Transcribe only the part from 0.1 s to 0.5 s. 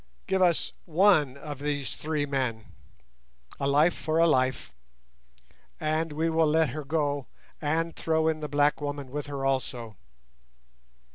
Give